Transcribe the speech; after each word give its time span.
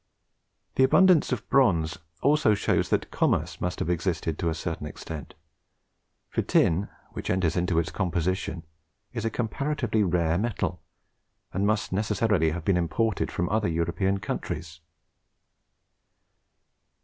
The 0.77 0.83
abundance 0.83 1.31
of 1.31 1.47
bronze 1.47 1.99
also 2.23 2.55
shows 2.55 2.89
that 2.89 3.11
commerce 3.11 3.61
must 3.61 3.77
have 3.77 3.89
existed 3.91 4.39
to 4.39 4.49
a 4.49 4.55
certain 4.55 4.87
extent; 4.87 5.35
for 6.27 6.41
tin, 6.41 6.89
which 7.11 7.29
enters 7.29 7.55
into 7.55 7.77
its 7.77 7.91
composition, 7.91 8.63
is 9.13 9.25
a 9.25 9.29
comparatively 9.29 10.01
rare 10.03 10.39
metal, 10.39 10.81
and 11.53 11.67
must 11.67 11.93
necessarily 11.93 12.49
have 12.49 12.65
been 12.65 12.77
imported 12.77 13.31
from 13.31 13.47
other 13.49 13.67
European 13.67 14.19
countries. 14.19 14.79